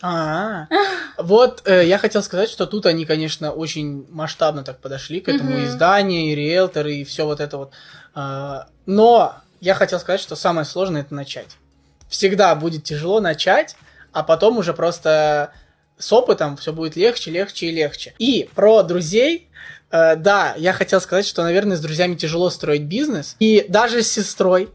А, 0.03 0.67
вот 1.19 1.63
э, 1.67 1.87
я 1.87 1.99
хотел 1.99 2.23
сказать, 2.23 2.49
что 2.49 2.67
тут 2.67 2.87
они, 2.87 3.05
конечно, 3.05 3.53
очень 3.53 4.07
масштабно 4.11 4.65
так 4.65 4.81
подошли 4.81 5.21
к 5.21 5.29
этому 5.29 5.65
изданию, 5.65 6.33
и 6.33 6.35
риэлторы, 6.35 6.97
и 6.97 7.05
все 7.05 7.25
вот 7.27 7.41
это 7.41 7.59
вот. 7.59 7.73
А, 8.15 8.69
но 8.87 9.37
я 9.61 9.75
хотел 9.75 10.01
сказать, 10.01 10.21
что 10.21 10.37
самое 10.37 10.65
сложное 10.65 11.03
это 11.03 11.15
начать. 11.15 11.57
Всегда 12.09 12.55
будет 12.55 12.85
тяжело 12.85 13.21
начать, 13.21 13.77
а 14.13 14.23
потом 14.23 14.59
уже 14.59 14.75
просто 14.75 15.53
с 15.99 16.13
опытом 16.13 16.57
все 16.57 16.73
будет 16.73 16.97
легче, 16.97 17.31
легче 17.31 17.67
и 17.67 17.73
легче. 17.73 18.15
И 18.19 18.49
про 18.55 18.83
друзей, 18.83 19.49
э, 19.91 20.17
да, 20.17 20.55
я 20.57 20.73
хотел 20.73 21.01
сказать, 21.01 21.27
что, 21.27 21.43
наверное, 21.43 21.77
с 21.77 21.81
друзьями 21.81 22.15
тяжело 22.15 22.51
строить 22.51 22.83
бизнес. 22.83 23.37
И 23.39 23.67
даже 23.69 24.03
с 24.03 24.11
сестрой 24.11 24.71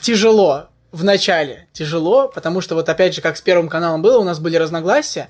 тяжело 0.00 0.68
в 0.94 1.02
начале. 1.02 1.66
Тяжело, 1.72 2.28
потому 2.28 2.60
что 2.60 2.76
вот 2.76 2.88
опять 2.88 3.14
же, 3.14 3.20
как 3.20 3.36
с 3.36 3.40
первым 3.40 3.68
каналом 3.68 4.00
было, 4.00 4.18
у 4.18 4.24
нас 4.24 4.38
были 4.38 4.56
разногласия, 4.56 5.28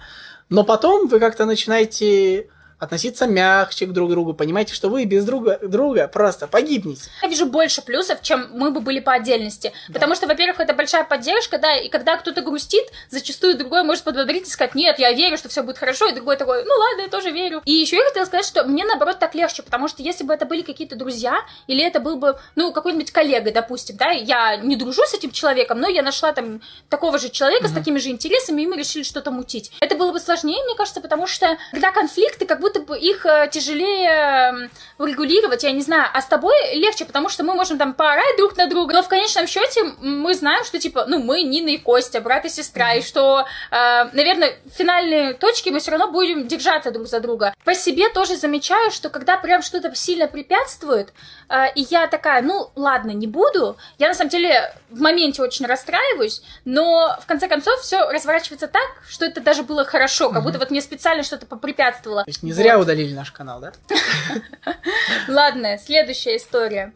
но 0.50 0.62
потом 0.62 1.08
вы 1.08 1.18
как-то 1.18 1.46
начинаете 1.46 2.48
относиться 2.84 3.26
мягче 3.26 3.86
к 3.86 3.92
друг 3.92 4.10
другу, 4.10 4.34
понимаете, 4.34 4.74
что 4.74 4.88
вы 4.88 5.04
без 5.04 5.24
друга, 5.24 5.58
друга 5.62 6.08
просто 6.08 6.46
погибнете. 6.46 7.02
Я 7.22 7.28
вижу 7.28 7.46
больше 7.46 7.82
плюсов, 7.82 8.22
чем 8.22 8.48
мы 8.52 8.70
бы 8.70 8.80
были 8.80 9.00
по 9.00 9.12
отдельности. 9.12 9.72
Потому 9.92 10.14
что, 10.14 10.26
во-первых, 10.26 10.60
это 10.60 10.74
большая 10.74 11.04
поддержка, 11.04 11.58
да, 11.58 11.76
и 11.76 11.88
когда 11.88 12.16
кто-то 12.16 12.42
грустит, 12.42 12.84
зачастую 13.10 13.56
другой 13.56 13.82
может 13.82 14.04
подбодрить 14.04 14.46
и 14.46 14.50
сказать, 14.50 14.74
нет, 14.74 14.98
я 14.98 15.12
верю, 15.12 15.36
что 15.36 15.48
все 15.48 15.62
будет 15.62 15.78
хорошо, 15.78 16.08
и 16.08 16.14
другой 16.14 16.36
такой, 16.36 16.64
ну 16.64 16.74
ладно, 16.78 17.02
я 17.02 17.08
тоже 17.08 17.30
верю. 17.30 17.62
И 17.64 17.72
еще 17.72 17.96
я 17.96 18.04
хотела 18.04 18.24
сказать, 18.24 18.46
что 18.46 18.64
мне, 18.64 18.84
наоборот, 18.84 19.18
так 19.18 19.34
легче, 19.34 19.62
потому 19.62 19.88
что 19.88 20.02
если 20.02 20.24
бы 20.24 20.34
это 20.34 20.46
были 20.46 20.62
какие-то 20.62 20.96
друзья, 20.96 21.38
или 21.66 21.82
это 21.82 22.00
был 22.00 22.16
бы, 22.16 22.38
ну, 22.54 22.72
какой-нибудь 22.72 23.10
коллега, 23.10 23.50
допустим, 23.52 23.96
да, 23.96 24.10
я 24.10 24.56
не 24.56 24.76
дружу 24.76 25.02
с 25.06 25.14
этим 25.14 25.30
человеком, 25.30 25.80
но 25.80 25.88
я 25.88 26.02
нашла 26.02 26.32
там 26.32 26.60
такого 26.88 27.18
же 27.18 27.30
человека 27.30 27.68
с 27.68 27.72
такими 27.72 27.98
же 27.98 28.10
интересами, 28.10 28.62
и 28.62 28.66
мы 28.66 28.76
решили 28.76 29.02
что-то 29.02 29.30
мутить. 29.30 29.72
Это 29.80 29.96
было 29.96 30.12
бы 30.12 30.20
сложнее, 30.20 30.62
мне 30.64 30.74
кажется, 30.76 31.00
потому 31.00 31.26
что 31.26 31.56
когда 31.72 31.92
конфликты, 31.92 32.46
как 32.46 32.60
будто 32.60 32.73
будто 32.74 32.80
бы 32.86 32.98
их 32.98 33.26
э, 33.26 33.48
тяжелее 33.50 34.70
урегулировать, 34.98 35.62
я 35.62 35.72
не 35.72 35.82
знаю, 35.82 36.08
а 36.12 36.20
с 36.20 36.26
тобой 36.26 36.54
легче, 36.74 37.04
потому 37.04 37.28
что 37.28 37.44
мы 37.44 37.54
можем 37.54 37.78
там 37.78 37.94
поорать 37.94 38.36
друг 38.36 38.56
на 38.56 38.68
друга, 38.68 38.94
но 38.94 39.02
в 39.02 39.08
конечном 39.08 39.46
счете 39.46 39.84
мы 40.00 40.34
знаем, 40.34 40.64
что 40.64 40.78
типа, 40.78 41.04
ну, 41.06 41.18
мы 41.18 41.42
Нина 41.42 41.70
и 41.70 41.78
Костя, 41.78 42.20
брат 42.20 42.44
и 42.44 42.48
сестра, 42.48 42.94
и 42.94 43.02
что, 43.02 43.46
э, 43.70 44.04
наверное, 44.12 44.56
в 44.64 44.76
финальной 44.76 45.34
точке 45.34 45.70
мы 45.70 45.80
все 45.80 45.90
равно 45.90 46.10
будем 46.10 46.46
держаться 46.46 46.90
друг 46.90 47.06
за 47.06 47.20
друга. 47.20 47.54
По 47.64 47.74
себе 47.74 48.08
тоже 48.08 48.36
замечаю, 48.36 48.90
что 48.90 49.10
когда 49.10 49.36
прям 49.36 49.62
что-то 49.62 49.94
сильно 49.94 50.26
препятствует, 50.26 51.12
э, 51.48 51.72
и 51.74 51.86
я 51.90 52.06
такая, 52.06 52.42
ну, 52.42 52.70
ладно, 52.76 53.10
не 53.10 53.26
буду, 53.26 53.76
я 53.98 54.08
на 54.08 54.14
самом 54.14 54.30
деле 54.30 54.74
в 54.90 55.00
моменте 55.00 55.42
очень 55.42 55.66
расстраиваюсь, 55.66 56.42
но 56.64 57.16
в 57.20 57.26
конце 57.26 57.48
концов 57.48 57.80
все 57.80 58.10
разворачивается 58.10 58.68
так, 58.68 58.88
что 59.08 59.24
это 59.24 59.40
даже 59.40 59.62
было 59.62 59.84
хорошо, 59.84 60.30
как 60.30 60.42
будто 60.42 60.58
вот 60.58 60.70
мне 60.70 60.80
специально 60.80 61.22
что-то 61.22 61.46
попрепятствовало. 61.46 62.24
То 62.24 62.30
есть 62.30 62.42
не 62.42 62.52
зря 62.54 62.78
удалили 62.78 63.12
наш 63.12 63.32
канал, 63.32 63.60
да? 63.60 63.72
Ладно, 65.28 65.78
следующая 65.78 66.36
история. 66.36 66.92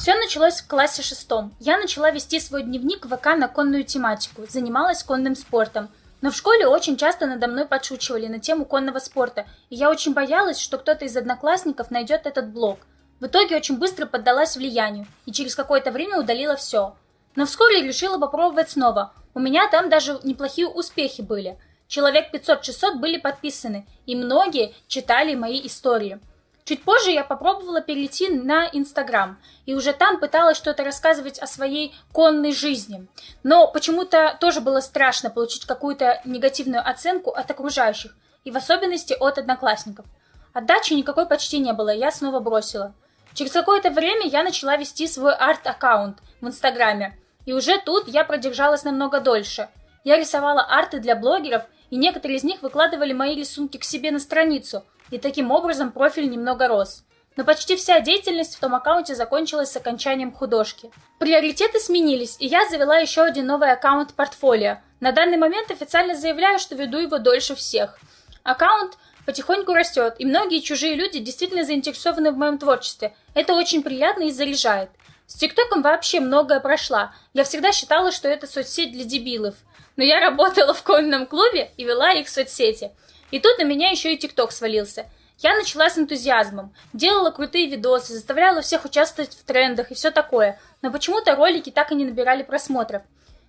Все 0.00 0.14
началось 0.14 0.60
в 0.60 0.68
классе 0.68 1.02
шестом. 1.02 1.54
Я 1.58 1.78
начала 1.78 2.10
вести 2.10 2.38
свой 2.38 2.62
дневник 2.62 3.06
в 3.06 3.16
ВК 3.16 3.36
на 3.36 3.48
конную 3.48 3.84
тематику, 3.84 4.42
занималась 4.48 5.02
конным 5.02 5.34
спортом. 5.34 5.88
Но 6.20 6.30
в 6.30 6.36
школе 6.36 6.66
очень 6.66 6.96
часто 6.96 7.26
надо 7.26 7.46
мной 7.48 7.66
подшучивали 7.66 8.26
на 8.26 8.38
тему 8.38 8.64
конного 8.64 8.98
спорта, 8.98 9.46
и 9.68 9.76
я 9.76 9.90
очень 9.90 10.14
боялась, 10.14 10.58
что 10.58 10.78
кто-то 10.78 11.04
из 11.04 11.16
одноклассников 11.16 11.90
найдет 11.90 12.26
этот 12.26 12.50
блог. 12.50 12.78
В 13.20 13.26
итоге 13.26 13.56
очень 13.56 13.78
быстро 13.78 14.06
поддалась 14.06 14.56
влиянию, 14.56 15.06
и 15.24 15.32
через 15.32 15.54
какое-то 15.54 15.90
время 15.90 16.18
удалила 16.18 16.56
все. 16.56 16.94
Но 17.34 17.44
вскоре 17.44 17.82
решила 17.82 18.18
попробовать 18.18 18.70
снова. 18.70 19.12
У 19.34 19.40
меня 19.40 19.68
там 19.68 19.90
даже 19.90 20.18
неплохие 20.22 20.68
успехи 20.68 21.20
были. 21.20 21.58
Человек 21.88 22.34
500-600 22.34 22.96
были 22.96 23.18
подписаны, 23.18 23.86
и 24.06 24.16
многие 24.16 24.74
читали 24.88 25.34
мои 25.34 25.64
истории. 25.66 26.20
Чуть 26.64 26.82
позже 26.82 27.12
я 27.12 27.22
попробовала 27.22 27.80
перейти 27.80 28.28
на 28.28 28.66
Инстаграм, 28.72 29.38
и 29.66 29.74
уже 29.74 29.92
там 29.92 30.18
пыталась 30.18 30.56
что-то 30.56 30.82
рассказывать 30.82 31.38
о 31.38 31.46
своей 31.46 31.94
конной 32.12 32.52
жизни. 32.52 33.06
Но 33.44 33.68
почему-то 33.68 34.36
тоже 34.40 34.60
было 34.60 34.80
страшно 34.80 35.30
получить 35.30 35.64
какую-то 35.64 36.20
негативную 36.24 36.84
оценку 36.84 37.30
от 37.30 37.48
окружающих, 37.48 38.16
и 38.42 38.50
в 38.50 38.56
особенности 38.56 39.14
от 39.18 39.38
одноклассников. 39.38 40.06
Отдачи 40.52 40.94
никакой 40.94 41.26
почти 41.26 41.58
не 41.60 41.72
было, 41.72 41.90
я 41.90 42.10
снова 42.10 42.40
бросила. 42.40 42.94
Через 43.32 43.52
какое-то 43.52 43.90
время 43.90 44.26
я 44.26 44.42
начала 44.42 44.76
вести 44.76 45.06
свой 45.06 45.34
арт-аккаунт 45.36 46.18
в 46.40 46.48
Инстаграме, 46.48 47.16
и 47.44 47.52
уже 47.52 47.78
тут 47.78 48.08
я 48.08 48.24
продержалась 48.24 48.82
намного 48.82 49.20
дольше. 49.20 49.68
Я 50.02 50.16
рисовала 50.16 50.62
арты 50.62 50.98
для 50.98 51.14
блогеров, 51.14 51.62
и 51.90 51.96
некоторые 51.96 52.38
из 52.38 52.44
них 52.44 52.62
выкладывали 52.62 53.12
мои 53.12 53.34
рисунки 53.34 53.76
к 53.76 53.84
себе 53.84 54.10
на 54.10 54.18
страницу– 54.18 54.84
и 55.10 55.18
таким 55.18 55.50
образом 55.50 55.92
профиль 55.92 56.28
немного 56.28 56.68
рос. 56.68 57.04
Но 57.36 57.44
почти 57.44 57.76
вся 57.76 58.00
деятельность 58.00 58.56
в 58.56 58.60
том 58.60 58.74
аккаунте 58.74 59.14
закончилась 59.14 59.70
с 59.70 59.76
окончанием 59.76 60.32
художки. 60.32 60.90
Приоритеты 61.18 61.78
сменились, 61.78 62.36
и 62.38 62.46
я 62.46 62.66
завела 62.68 62.96
еще 62.96 63.22
один 63.22 63.46
новый 63.46 63.72
аккаунт 63.72 64.14
портфолио. 64.14 64.78
На 65.00 65.12
данный 65.12 65.36
момент 65.36 65.70
официально 65.70 66.14
заявляю, 66.14 66.58
что 66.58 66.74
веду 66.74 66.98
его 66.98 67.18
дольше 67.18 67.54
всех. 67.54 67.98
Аккаунт 68.42 68.96
потихоньку 69.26 69.74
растет, 69.74 70.14
и 70.18 70.24
многие 70.24 70.60
чужие 70.60 70.94
люди 70.94 71.18
действительно 71.18 71.64
заинтересованы 71.64 72.32
в 72.32 72.38
моем 72.38 72.58
творчестве. 72.58 73.14
Это 73.34 73.52
очень 73.52 73.82
приятно 73.82 74.24
и 74.24 74.30
заряжает. 74.30 74.88
С 75.26 75.34
ТикТоком 75.34 75.82
вообще 75.82 76.20
многое 76.20 76.60
прошла. 76.60 77.12
Я 77.34 77.44
всегда 77.44 77.72
считала, 77.72 78.12
что 78.12 78.28
это 78.28 78.46
соцсеть 78.46 78.92
для 78.92 79.04
дебилов. 79.04 79.56
Но 79.96 80.04
я 80.04 80.20
работала 80.20 80.74
в 80.74 80.82
конном 80.82 81.26
клубе 81.26 81.70
и 81.76 81.84
вела 81.84 82.12
их 82.12 82.28
соцсети– 82.28 82.90
и 83.30 83.40
тут 83.40 83.58
на 83.58 83.64
меня 83.64 83.90
еще 83.90 84.12
и 84.12 84.16
ТикТок 84.16 84.52
свалился. 84.52 85.06
Я 85.38 85.54
начала 85.54 85.90
с 85.90 85.98
энтузиазмом, 85.98 86.74
делала 86.92 87.30
крутые 87.30 87.66
видосы, 87.66 88.14
заставляла 88.14 88.62
всех 88.62 88.84
участвовать 88.84 89.34
в 89.34 89.44
трендах 89.44 89.90
и 89.90 89.94
все 89.94 90.10
такое, 90.10 90.58
но 90.80 90.90
почему-то 90.90 91.36
ролики 91.36 91.70
так 91.70 91.92
и 91.92 91.94
не 91.94 92.06
набирали 92.06 92.42
просмотров. 92.42 93.02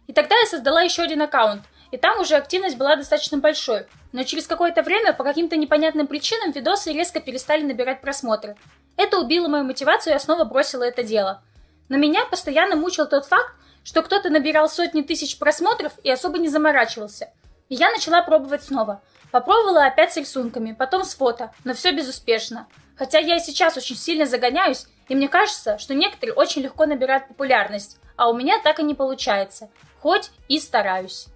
И 0.08 0.13
тогда 0.13 0.36
я 0.38 0.46
создала 0.46 0.82
еще 0.82 1.04
один 1.04 1.22
аккаунт, 1.22 1.63
и 1.92 1.98
там 1.98 2.20
уже 2.20 2.36
активность 2.36 2.77
была 2.77 2.98
достаточно 2.98 3.38
большой. 3.38 3.86
Но 4.12 4.24
через 4.24 4.48
какое-то 4.48 4.84
время 4.84 5.13
по 5.13 5.24
каким-то 5.24 5.56
непонятным 5.56 6.08
причинам 6.08 6.51
видосы 6.51 6.92
резко 6.92 7.22
перестали 7.22 7.63
набирать 7.63 8.01
просмотры. 8.01 8.58
Это 8.98 9.20
убило 9.20 9.48
мою 9.48 9.63
мотивацию, 9.63 10.12
и 10.12 10.16
я 10.16 10.20
снова 10.20 10.44
бросила 10.44 10.84
это 10.84 11.04
дело. 11.04 11.42
Но 11.88 11.98
меня 11.98 12.25
постоянно 12.25 12.75
мучил 12.75 13.08
тот 13.08 13.25
факт, 13.25 13.54
что 13.88 14.01
кто-то 14.01 14.29
набирал 14.29 14.67
сотни 14.67 15.01
тысяч 15.01 15.39
просмотров 15.39 15.94
и 16.03 16.12
особо 16.12 16.39
не 16.39 16.50
заморачивался. 16.50 17.29
И 17.70 17.75
я 17.75 17.89
начала 17.91 18.22
пробовать 18.22 18.63
снова– 18.63 19.01
Попробовала 19.32 19.86
опять 19.86 20.13
с 20.13 20.17
рисунками, 20.17 20.74
потом 20.74 21.03
с 21.03 21.13
фото, 21.13 21.51
но 21.63 21.74
все 21.74 21.91
безуспешно. 21.91 22.67
Хотя 22.98 23.20
я 23.20 23.38
и 23.38 23.39
сейчас 23.39 23.77
очень 23.77 23.98
сильно 23.98 24.25
загоняюсь, 24.25 24.86
и 25.10 25.15
мне 25.15 25.27
кажется, 25.27 25.77
что 25.77 25.94
некоторые 25.94 26.34
очень 26.34 26.62
легко 26.62 26.86
набирают 26.86 27.27
популярность, 27.27 27.98
а 28.15 28.29
у 28.29 28.36
меня 28.36 28.60
так 28.63 28.79
и 28.79 28.84
не 28.84 28.96
получается. 28.96 29.70
Хоть 30.00 30.32
и 30.48 30.60
стараюсь. 30.60 31.27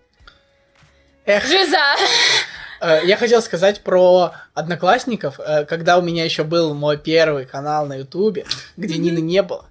Эх. 1.26 1.46
Жиза! 1.46 1.78
Э, 2.80 3.02
я 3.04 3.18
хотел 3.18 3.42
сказать 3.42 3.82
про 3.82 4.32
одноклассников, 4.56 5.40
э, 5.40 5.66
когда 5.66 6.00
у 6.00 6.02
меня 6.02 6.26
еще 6.26 6.44
был 6.44 6.74
мой 6.74 6.98
первый 6.98 7.46
канал 7.46 7.86
на 7.86 7.98
Ютубе, 7.98 8.46
где 8.78 8.98
Нины 8.98 9.20
не 9.20 9.44
было. 9.44 9.66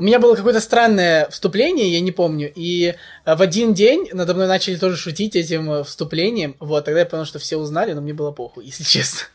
У 0.00 0.02
меня 0.02 0.18
было 0.18 0.34
какое-то 0.34 0.60
странное 0.60 1.28
вступление, 1.28 1.92
я 1.92 2.00
не 2.00 2.10
помню, 2.10 2.50
и 2.54 2.94
э, 3.26 3.34
в 3.34 3.42
один 3.42 3.74
день 3.74 4.08
надо 4.14 4.32
мной 4.32 4.46
начали 4.46 4.76
тоже 4.76 4.96
шутить 4.96 5.36
этим 5.36 5.70
э, 5.70 5.84
вступлением, 5.84 6.56
вот, 6.58 6.86
тогда 6.86 7.00
я 7.00 7.06
понял, 7.06 7.26
что 7.26 7.38
все 7.38 7.58
узнали, 7.58 7.92
но 7.92 8.00
мне 8.00 8.14
было 8.14 8.30
похуй, 8.30 8.64
если 8.64 8.82
честно. 8.84 9.26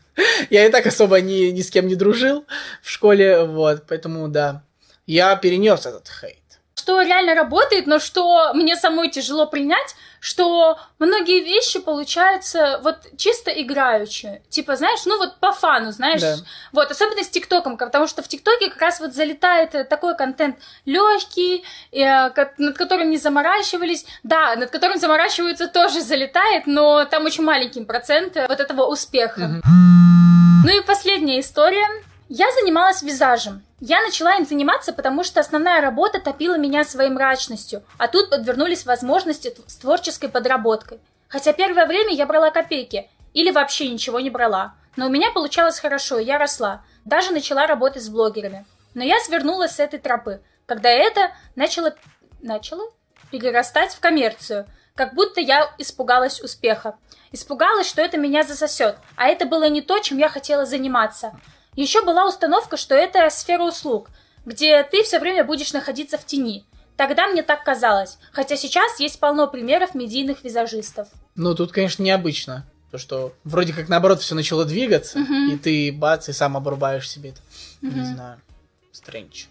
Я 0.50 0.66
и 0.66 0.70
так 0.72 0.84
особо 0.84 1.20
ни, 1.20 1.52
ни 1.52 1.60
с 1.60 1.70
кем 1.70 1.86
не 1.86 1.94
дружил 1.94 2.46
в 2.82 2.90
школе, 2.90 3.44
вот, 3.44 3.84
поэтому, 3.86 4.26
да, 4.26 4.64
я 5.06 5.36
перенес 5.36 5.86
этот 5.86 6.08
хейт 6.08 6.42
что 6.86 7.02
реально 7.02 7.34
работает, 7.34 7.88
но 7.88 7.98
что 7.98 8.52
мне 8.54 8.76
самой 8.76 9.10
тяжело 9.10 9.46
принять, 9.46 9.96
что 10.20 10.78
многие 11.00 11.42
вещи 11.42 11.80
получаются 11.80 12.78
вот 12.84 12.98
чисто 13.16 13.50
играючи. 13.50 14.40
Типа, 14.50 14.76
знаешь, 14.76 15.00
ну 15.04 15.18
вот 15.18 15.38
по 15.40 15.50
фану, 15.50 15.90
знаешь. 15.90 16.20
Да. 16.20 16.36
Вот, 16.70 16.92
особенно 16.92 17.24
с 17.24 17.28
ТикТоком, 17.28 17.76
потому 17.76 18.06
что 18.06 18.22
в 18.22 18.28
ТикТоке 18.28 18.70
как 18.70 18.80
раз 18.80 19.00
вот 19.00 19.14
залетает 19.14 19.74
э, 19.74 19.82
такой 19.82 20.16
контент 20.16 20.58
легкий, 20.84 21.64
э, 21.90 22.30
над 22.56 22.78
которым 22.78 23.10
не 23.10 23.18
заморачивались. 23.18 24.06
Да, 24.22 24.54
над 24.54 24.70
которым 24.70 25.00
заморачиваются 25.00 25.66
тоже 25.66 26.02
залетает, 26.02 26.68
но 26.68 27.04
там 27.04 27.24
очень 27.24 27.42
маленький 27.42 27.84
процент 27.84 28.36
вот 28.36 28.60
этого 28.60 28.86
успеха. 28.86 29.40
Угу. 29.40 30.66
Ну 30.66 30.70
и 30.70 30.86
последняя 30.86 31.40
история. 31.40 31.88
Я 32.28 32.50
занималась 32.52 33.02
визажем. 33.02 33.64
Я 33.78 34.02
начала 34.02 34.34
им 34.36 34.44
заниматься, 34.44 34.92
потому 34.92 35.22
что 35.22 35.38
основная 35.38 35.80
работа 35.80 36.20
топила 36.20 36.58
меня 36.58 36.84
своей 36.84 37.10
мрачностью, 37.10 37.84
а 37.98 38.08
тут 38.08 38.30
подвернулись 38.30 38.84
возможности 38.84 39.54
с 39.66 39.76
творческой 39.76 40.28
подработкой. 40.28 40.98
Хотя 41.28 41.52
первое 41.52 41.86
время 41.86 42.12
я 42.12 42.26
брала 42.26 42.50
копейки, 42.50 43.08
или 43.32 43.52
вообще 43.52 43.88
ничего 43.88 44.18
не 44.18 44.30
брала. 44.30 44.74
Но 44.96 45.06
у 45.06 45.08
меня 45.08 45.30
получалось 45.30 45.78
хорошо, 45.78 46.18
я 46.18 46.38
росла. 46.38 46.82
Даже 47.04 47.32
начала 47.32 47.66
работать 47.66 48.02
с 48.02 48.08
блогерами. 48.08 48.64
Но 48.94 49.04
я 49.04 49.20
свернулась 49.20 49.72
с 49.72 49.80
этой 49.80 50.00
тропы, 50.00 50.40
когда 50.64 50.88
это 50.88 51.30
начало... 51.54 51.94
начало? 52.40 52.90
Перерастать 53.30 53.92
в 53.92 54.00
коммерцию. 54.00 54.66
Как 54.94 55.14
будто 55.14 55.40
я 55.40 55.72
испугалась 55.78 56.40
успеха. 56.40 56.96
Испугалась, 57.30 57.88
что 57.88 58.02
это 58.02 58.16
меня 58.16 58.42
засосет. 58.42 58.96
А 59.14 59.28
это 59.28 59.44
было 59.44 59.68
не 59.68 59.82
то, 59.82 59.98
чем 59.98 60.18
я 60.18 60.28
хотела 60.28 60.64
заниматься. 60.64 61.38
Еще 61.76 62.02
была 62.02 62.26
установка, 62.26 62.76
что 62.76 62.94
это 62.94 63.28
сфера 63.30 63.62
услуг, 63.62 64.08
где 64.44 64.82
ты 64.82 65.02
все 65.02 65.20
время 65.20 65.44
будешь 65.44 65.72
находиться 65.72 66.18
в 66.18 66.24
тени. 66.24 66.64
Тогда 66.96 67.28
мне 67.28 67.42
так 67.42 67.62
казалось, 67.62 68.16
хотя 68.32 68.56
сейчас 68.56 68.98
есть 68.98 69.20
полно 69.20 69.46
примеров 69.46 69.94
медийных 69.94 70.42
визажистов. 70.42 71.08
Ну, 71.34 71.54
тут, 71.54 71.72
конечно, 71.72 72.02
необычно. 72.02 72.66
То, 72.90 72.96
что 72.96 73.34
вроде 73.44 73.74
как 73.74 73.90
наоборот 73.90 74.22
все 74.22 74.34
начало 74.34 74.64
двигаться, 74.64 75.18
uh-huh. 75.18 75.52
и 75.52 75.58
ты 75.58 75.92
бац, 75.92 76.30
и 76.30 76.32
сам 76.32 76.56
обрубаешь 76.56 77.10
себе 77.10 77.30
это. 77.30 77.40
Uh-huh. 77.82 77.94
Не 77.94 78.04
знаю. 78.06 78.40
Стрэндж. 78.92 79.46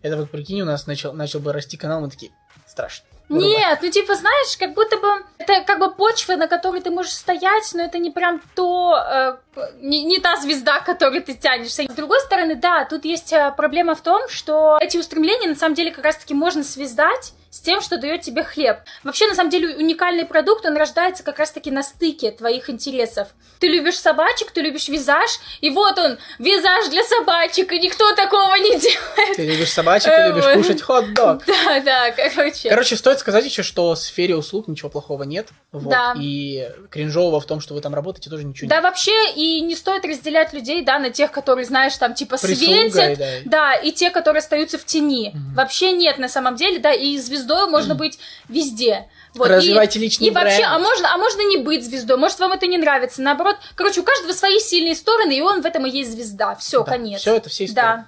Это 0.00 0.16
вот 0.16 0.30
прикинь, 0.30 0.62
у 0.62 0.64
нас 0.64 0.86
начал, 0.86 1.12
начал 1.12 1.40
бы 1.40 1.52
расти 1.52 1.76
канал, 1.76 2.00
мы 2.00 2.08
такие, 2.08 2.32
страшно. 2.66 3.04
Нет, 3.28 3.78
ну 3.82 3.90
типа, 3.90 4.14
знаешь, 4.14 4.56
как 4.58 4.74
будто 4.74 4.96
бы 4.96 5.08
это 5.38 5.62
как 5.64 5.78
бы 5.78 5.90
почва, 5.90 6.36
на 6.36 6.48
которой 6.48 6.80
ты 6.80 6.90
можешь 6.90 7.12
стоять, 7.12 7.70
но 7.74 7.82
это 7.82 7.98
не 7.98 8.10
прям 8.10 8.40
то, 8.54 8.96
э, 8.96 9.36
не, 9.80 10.04
не 10.04 10.18
та 10.18 10.36
звезда, 10.36 10.80
к 10.80 10.86
которой 10.86 11.20
ты 11.20 11.34
тянешься. 11.34 11.84
С 11.84 11.94
другой 11.94 12.20
стороны, 12.20 12.54
да, 12.54 12.84
тут 12.84 13.04
есть 13.04 13.32
э, 13.32 13.52
проблема 13.56 13.94
в 13.94 14.00
том, 14.00 14.28
что 14.28 14.78
эти 14.80 14.96
устремления 14.96 15.48
на 15.48 15.56
самом 15.56 15.74
деле 15.74 15.90
как 15.90 16.04
раз-таки 16.04 16.34
можно 16.34 16.62
связать 16.62 17.34
с 17.50 17.60
тем, 17.60 17.80
что 17.80 17.96
дает 17.98 18.20
тебе 18.22 18.44
хлеб. 18.44 18.78
Вообще, 19.04 19.26
на 19.26 19.34
самом 19.34 19.50
деле, 19.50 19.76
уникальный 19.76 20.24
продукт, 20.24 20.66
он 20.66 20.76
рождается 20.76 21.22
как 21.22 21.38
раз-таки 21.38 21.70
на 21.70 21.82
стыке 21.82 22.30
твоих 22.30 22.68
интересов. 22.70 23.28
Ты 23.58 23.68
любишь 23.68 23.98
собачек, 23.98 24.50
ты 24.50 24.60
любишь 24.60 24.88
визаж, 24.88 25.30
и 25.60 25.70
вот 25.70 25.98
он, 25.98 26.18
визаж 26.38 26.88
для 26.88 27.02
собачек, 27.04 27.72
и 27.72 27.78
никто 27.80 28.14
такого 28.14 28.54
не 28.56 28.78
делает. 28.78 29.36
Ты 29.36 29.46
любишь 29.46 29.72
собачек, 29.72 30.12
ты 30.14 30.28
любишь 30.28 30.44
кушать 30.54 30.82
хот-дог. 30.82 31.42
Да, 31.68 31.80
да, 31.80 32.10
короче. 32.12 32.68
Короче, 32.68 32.96
стоит 32.96 33.18
сказать 33.18 33.44
еще, 33.44 33.62
что 33.62 33.94
в 33.94 33.98
сфере 33.98 34.36
услуг 34.36 34.68
ничего 34.68 34.88
плохого 34.88 35.24
нет. 35.24 35.48
Вот. 35.72 35.90
Да. 35.90 36.14
И 36.18 36.68
кринжового 36.90 37.40
в 37.40 37.46
том, 37.46 37.60
что 37.60 37.74
вы 37.74 37.80
там 37.80 37.94
работаете, 37.94 38.30
тоже 38.30 38.44
ничего 38.44 38.68
Да, 38.68 38.76
нет. 38.76 38.84
вообще, 38.84 39.32
и 39.34 39.60
не 39.60 39.74
стоит 39.74 40.04
разделять 40.04 40.52
людей, 40.52 40.82
да, 40.82 40.98
на 40.98 41.10
тех, 41.10 41.30
которые, 41.30 41.64
знаешь, 41.64 41.96
там, 41.96 42.14
типа, 42.14 42.36
Прислугой, 42.38 42.90
светят, 42.90 43.18
да. 43.18 43.26
да, 43.44 43.74
и 43.74 43.92
те, 43.92 44.10
которые 44.10 44.40
остаются 44.40 44.78
в 44.78 44.84
тени. 44.84 45.34
Вообще 45.54 45.92
нет, 45.92 46.18
на 46.18 46.28
самом 46.28 46.56
деле, 46.56 46.78
да, 46.78 46.92
и 46.92 47.18
звездой 47.38 47.68
можно 47.68 47.94
быть 47.94 48.18
везде. 48.48 49.08
Вот, 49.34 49.48
Развивайте 49.48 49.98
и, 49.98 50.02
личный 50.02 50.28
И 50.28 50.30
вообще, 50.30 50.58
бренд. 50.58 50.72
а 50.72 50.78
можно, 50.78 51.14
а 51.14 51.16
можно 51.16 51.42
не 51.42 51.58
быть 51.58 51.84
звездой, 51.84 52.16
может, 52.16 52.38
вам 52.38 52.52
это 52.52 52.66
не 52.66 52.78
нравится, 52.78 53.22
наоборот. 53.22 53.56
Короче, 53.74 54.00
у 54.00 54.04
каждого 54.04 54.32
свои 54.32 54.58
сильные 54.58 54.94
стороны, 54.94 55.36
и 55.36 55.40
он 55.40 55.62
в 55.62 55.66
этом 55.66 55.86
и 55.86 55.90
есть 55.90 56.12
звезда. 56.12 56.54
Все, 56.56 56.84
конец. 56.84 57.20
Все 57.20 57.36
это 57.36 57.48
все 57.48 57.64
истории. 57.66 57.84
Да. 57.84 58.06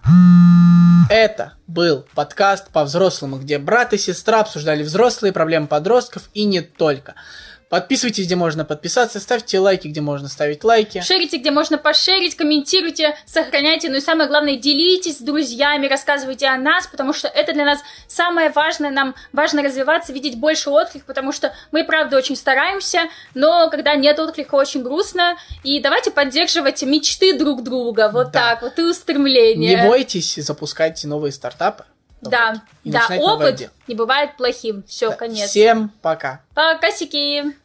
Это 1.11 1.55
был 1.67 2.07
подкаст 2.15 2.71
по-взрослому, 2.71 3.39
где 3.39 3.59
брат 3.59 3.93
и 3.93 3.99
сестра 3.99 4.41
обсуждали 4.41 4.85
взрослые 4.85 5.33
проблемы 5.33 5.67
подростков 5.67 6.31
и 6.35 6.45
не 6.45 6.61
только. 6.61 7.17
Подписывайтесь, 7.71 8.27
где 8.27 8.35
можно 8.35 8.65
подписаться, 8.65 9.21
ставьте 9.21 9.61
лайки, 9.61 9.87
где 9.87 10.01
можно 10.01 10.27
ставить 10.27 10.65
лайки. 10.65 11.01
Шерите, 11.03 11.37
где 11.37 11.53
можно 11.53 11.79
пошерить, 11.79 12.35
комментируйте, 12.35 13.17
сохраняйте, 13.27 13.89
ну 13.89 13.99
и 13.99 14.01
самое 14.01 14.29
главное, 14.29 14.57
делитесь 14.57 15.19
с 15.19 15.21
друзьями, 15.21 15.87
рассказывайте 15.87 16.49
о 16.49 16.57
нас, 16.57 16.89
потому 16.89 17.13
что 17.13 17.29
это 17.29 17.53
для 17.53 17.65
нас 17.65 17.79
самое 18.09 18.51
важное, 18.51 18.91
нам 18.91 19.15
важно 19.33 19.63
развиваться, 19.63 20.13
видеть 20.13 20.37
больше 20.37 20.69
отклик, 20.69 21.05
потому 21.05 21.31
что 21.31 21.55
мы, 21.71 21.85
правда, 21.85 22.17
очень 22.17 22.35
стараемся, 22.35 23.03
но 23.35 23.71
когда 23.71 23.95
нет 23.95 24.19
отклика, 24.19 24.57
очень 24.57 24.83
грустно, 24.83 25.37
и 25.63 25.79
давайте 25.79 26.11
поддерживать 26.11 26.83
мечты 26.83 27.39
друг 27.39 27.63
друга, 27.63 28.11
вот 28.13 28.33
Да. 28.33 28.51
так 28.51 28.63
вот, 28.63 28.81
и 28.81 28.83
устремления. 28.83 29.77
Не 29.77 29.89
бойтесь 29.89 30.35
запускать 30.35 31.05
новые 31.05 31.31
стартапы. 31.31 31.85
Да, 32.21 32.61
Вот. 32.85 32.93
Да, 32.93 33.07
опыт 33.19 33.71
не 33.87 33.95
бывает 33.95 34.37
плохим, 34.37 34.83
все, 34.87 35.11
Да. 35.11 35.17
конец. 35.17 35.49
Всем 35.51 35.91
пока. 36.03 36.43
Пока, 36.55 36.79
косики! 36.79 37.57